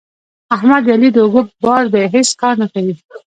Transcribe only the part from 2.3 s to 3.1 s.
کار نه کوي.